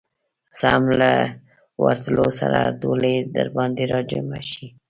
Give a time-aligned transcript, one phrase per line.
[0.59, 1.11] سم له
[1.83, 4.65] ورتلو سره ټولې درباندي راجمعه شي.